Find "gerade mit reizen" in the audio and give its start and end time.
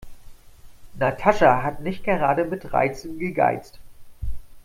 2.03-3.19